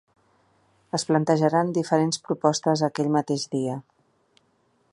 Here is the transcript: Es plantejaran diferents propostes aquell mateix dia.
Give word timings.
Es 0.97 1.03
plantejaran 1.09 1.69
diferents 1.75 2.21
propostes 2.29 2.83
aquell 2.89 3.13
mateix 3.17 3.45
dia. 3.53 3.77